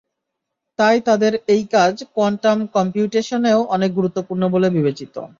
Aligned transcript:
তাই 0.79 0.97
তাঁদের 1.01 1.33
এই 1.47 1.63
কাজ 1.71 1.95
কোয়ান্টাম 2.15 2.57
কম্পিউটেশনেও 2.67 3.59
অনেক 3.67 3.91
গুরুত্বপূর্ণ 3.93 4.43
বলে 4.49 4.67
বিবেচিত। 4.69 5.15